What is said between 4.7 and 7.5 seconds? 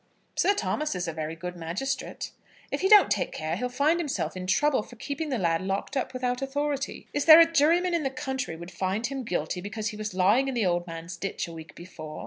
for keeping the lad locked up without authority. Is there a